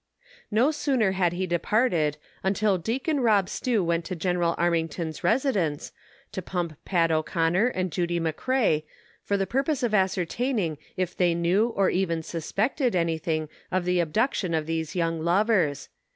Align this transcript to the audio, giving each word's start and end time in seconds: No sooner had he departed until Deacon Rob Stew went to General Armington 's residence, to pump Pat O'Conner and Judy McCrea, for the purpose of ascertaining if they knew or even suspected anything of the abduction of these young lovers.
No 0.49 0.71
sooner 0.71 1.11
had 1.11 1.31
he 1.33 1.45
departed 1.45 2.17
until 2.41 2.79
Deacon 2.79 3.19
Rob 3.19 3.47
Stew 3.47 3.83
went 3.83 4.03
to 4.05 4.15
General 4.15 4.55
Armington 4.55 5.13
's 5.13 5.23
residence, 5.23 5.91
to 6.31 6.41
pump 6.41 6.75
Pat 6.85 7.11
O'Conner 7.11 7.67
and 7.67 7.91
Judy 7.91 8.19
McCrea, 8.19 8.81
for 9.21 9.37
the 9.37 9.45
purpose 9.45 9.83
of 9.83 9.93
ascertaining 9.93 10.79
if 10.97 11.15
they 11.15 11.35
knew 11.35 11.67
or 11.75 11.91
even 11.91 12.23
suspected 12.23 12.95
anything 12.95 13.47
of 13.71 13.85
the 13.85 13.99
abduction 13.99 14.55
of 14.55 14.65
these 14.65 14.95
young 14.95 15.21
lovers. 15.21 15.89